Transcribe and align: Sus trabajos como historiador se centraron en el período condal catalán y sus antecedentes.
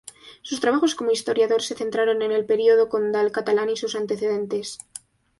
Sus 0.41 0.59
trabajos 0.59 0.95
como 0.95 1.11
historiador 1.11 1.61
se 1.61 1.75
centraron 1.75 2.23
en 2.23 2.31
el 2.31 2.43
período 2.43 2.89
condal 2.89 3.31
catalán 3.31 3.69
y 3.69 3.77
sus 3.77 3.93
antecedentes. 3.95 4.79